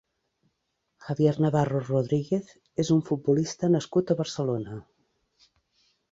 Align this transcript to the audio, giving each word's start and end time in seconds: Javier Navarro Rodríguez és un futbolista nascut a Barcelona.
Javier 1.07 1.33
Navarro 1.45 1.81
Rodríguez 1.89 2.49
és 2.83 2.89
un 2.95 3.03
futbolista 3.09 3.69
nascut 3.75 4.09
a 4.09 4.17
Barcelona. 4.23 4.79